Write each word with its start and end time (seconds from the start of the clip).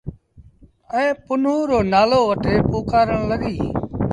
ائيٚݩ 0.95 1.19
پنهون 1.25 1.61
رو 1.69 1.79
نآلو 1.91 2.19
وٺي 2.29 2.55
پُڪآرڻ 2.69 3.19
لڳيٚ۔ 3.31 3.63